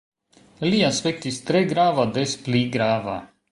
Li 0.71 0.79
aspektis 0.87 1.37
tre 1.51 1.63
grava, 1.73 2.07
des 2.17 2.35
pli 2.47 2.65
grava. 2.79 3.23